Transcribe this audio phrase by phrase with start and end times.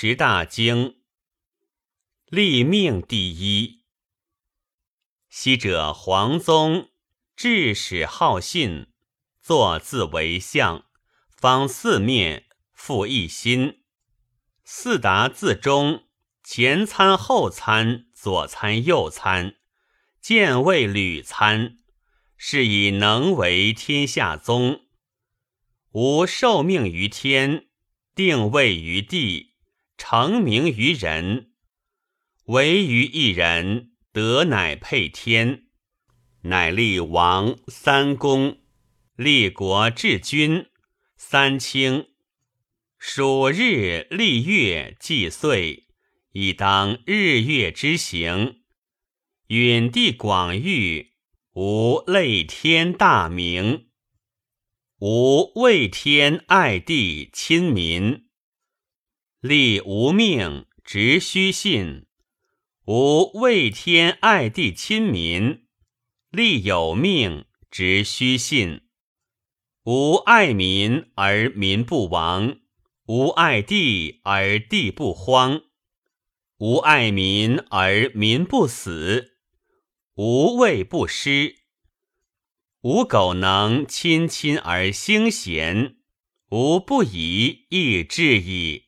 [0.00, 1.00] 十大经，
[2.28, 3.82] 立命第一。
[5.28, 6.90] 昔者黄宗
[7.34, 8.92] 至始好信，
[9.42, 10.86] 坐自为相，
[11.36, 13.82] 方四面，复一心。
[14.62, 16.04] 四达自中，
[16.44, 19.56] 前参后参，左参右参，
[20.20, 21.76] 见位屡参，
[22.36, 24.86] 是以能为天下宗。
[25.90, 27.64] 吾受命于天。
[28.14, 29.47] 定位于地，
[29.98, 31.50] 成名于人，
[32.44, 35.64] 唯于一人，德乃配天，
[36.42, 38.58] 乃立王三公，
[39.16, 40.66] 立国治君
[41.16, 42.06] 三卿，
[42.96, 45.88] 数日立月祭岁，
[46.32, 48.62] 以当日月之行。
[49.48, 51.14] 允地广域，
[51.54, 53.88] 无类天大名。
[55.00, 58.27] 无畏天爱地亲民，
[59.40, 62.06] 立无命直虚信；
[62.86, 65.64] 吾畏天爱地亲民，
[66.32, 68.80] 立有命直虚信。
[69.84, 72.58] 吾爱民而民不亡，
[73.06, 75.62] 吾爱地而地不荒，
[76.56, 79.36] 吾爱民而民不死，
[80.16, 81.54] 吾畏不失。
[82.80, 85.98] 吾苟能亲亲而兴贤，
[86.50, 88.87] 吾不以亦至矣。